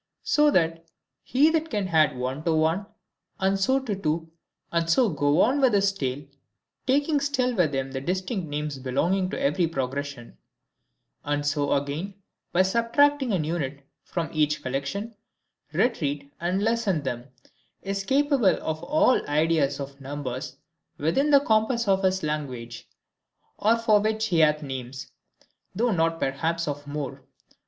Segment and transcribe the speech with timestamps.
[0.23, 0.83] So that
[1.21, 2.87] he that can add one to one,
[3.39, 4.31] and so to two,
[4.71, 6.23] and so go on with his tale,
[6.87, 10.39] taking still with him the distinct names belonging to every progression;
[11.23, 12.15] and so again,
[12.51, 15.13] by subtracting an unit from each collection,
[15.71, 17.25] retreat and lessen them,
[17.83, 20.57] is capable of all the ideas of numbers
[20.97, 22.87] within the compass of his language,
[23.59, 25.11] or for which he hath names,
[25.75, 27.23] though not perhaps of more.